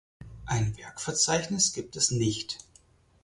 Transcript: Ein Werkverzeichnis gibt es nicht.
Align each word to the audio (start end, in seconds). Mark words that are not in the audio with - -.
Ein 0.47 0.75
Werkverzeichnis 0.79 1.73
gibt 1.73 1.95
es 1.95 2.09
nicht. 2.09 2.57